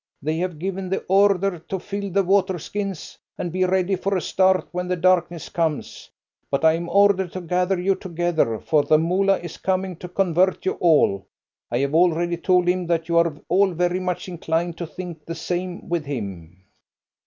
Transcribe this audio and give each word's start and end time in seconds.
They 0.19 0.37
have 0.37 0.57
given 0.57 0.89
the 0.89 1.05
order 1.07 1.59
to 1.59 1.77
fill 1.79 2.09
the 2.09 2.23
water 2.23 2.57
skins, 2.57 3.19
and 3.37 3.51
be 3.51 3.65
ready 3.65 3.95
for 3.95 4.17
a 4.17 4.21
start 4.21 4.67
when 4.71 4.87
the 4.87 4.95
darkness 4.95 5.47
comes. 5.47 6.09
But 6.49 6.65
I 6.65 6.73
am 6.73 6.89
ordered 6.89 7.31
to 7.33 7.41
gather 7.41 7.79
you 7.79 7.93
together, 7.93 8.57
for 8.57 8.81
the 8.81 8.97
Moolah 8.97 9.37
is 9.37 9.57
coming 9.57 9.95
to 9.97 10.09
convert 10.09 10.65
you 10.65 10.71
all. 10.79 11.27
I 11.69 11.77
have 11.77 11.93
already 11.93 12.37
told 12.37 12.67
him 12.67 12.87
that 12.87 13.09
you 13.09 13.17
are 13.19 13.31
all 13.47 13.73
very 13.75 13.99
much 13.99 14.27
inclined 14.27 14.75
to 14.79 14.87
think 14.87 15.23
the 15.23 15.35
same 15.35 15.87
with 15.87 16.05
him." 16.07 16.63